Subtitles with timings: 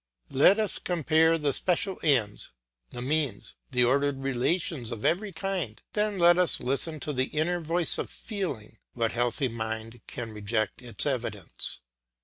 [0.31, 2.53] Let us compare the special ends,
[2.89, 7.59] the means, the ordered relations of every kind, then let us listen to the inner
[7.61, 11.81] voice of feeling; what healthy mind can reject its evidence?